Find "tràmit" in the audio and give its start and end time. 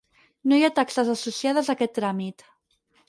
1.99-2.47